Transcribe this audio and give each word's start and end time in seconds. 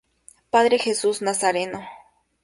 Padre 0.49 0.79
Jesús 0.79 1.21
Nazareno. 1.21 1.87